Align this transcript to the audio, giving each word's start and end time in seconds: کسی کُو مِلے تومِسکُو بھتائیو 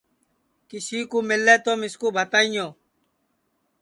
کسی 0.69 0.99
کُو 1.09 1.17
مِلے 1.27 1.55
تومِسکُو 1.63 2.07
بھتائیو 2.15 2.67